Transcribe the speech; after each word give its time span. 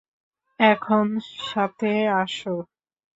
এখন 0.59 1.05
সাথে 1.43 1.91
আসো। 2.21 2.55